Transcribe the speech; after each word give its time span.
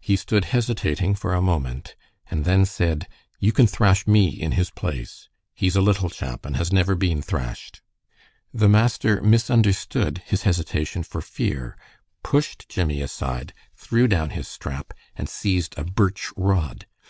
He 0.00 0.16
stood 0.16 0.46
hesitating 0.46 1.14
for 1.14 1.34
a 1.34 1.42
moment, 1.42 1.94
and 2.30 2.46
then 2.46 2.64
said, 2.64 3.06
"You 3.38 3.52
can 3.52 3.66
thrash 3.66 4.06
me 4.06 4.28
in 4.28 4.52
his 4.52 4.70
place. 4.70 5.28
He's 5.52 5.76
a 5.76 5.82
little 5.82 6.08
chap, 6.08 6.46
and 6.46 6.56
has 6.56 6.72
never 6.72 6.94
been 6.94 7.20
thrashed." 7.20 7.82
The 8.54 8.70
master 8.70 9.20
misunderstood 9.20 10.22
his 10.24 10.44
hesitation 10.44 11.02
for 11.02 11.20
fear, 11.20 11.76
pushed 12.22 12.66
Jimmie 12.70 13.02
aside, 13.02 13.52
threw 13.76 14.08
down 14.08 14.30
his 14.30 14.48
strap, 14.48 14.94
and 15.16 15.28
seized 15.28 15.74
a 15.76 15.84
birch 15.84 16.30
rod. 16.34 16.86